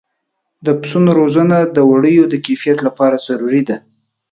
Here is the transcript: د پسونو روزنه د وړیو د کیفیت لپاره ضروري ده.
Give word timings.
د 0.65 0.67
پسونو 0.79 1.09
روزنه 1.19 1.57
د 1.75 1.77
وړیو 1.91 2.23
د 2.29 2.35
کیفیت 2.45 2.77
لپاره 2.87 3.15
ضروري 3.27 3.61
ده. 3.69 3.77